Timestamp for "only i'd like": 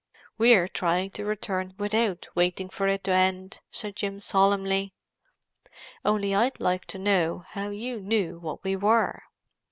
6.03-6.85